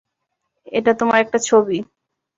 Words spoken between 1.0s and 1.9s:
একটা ছবি।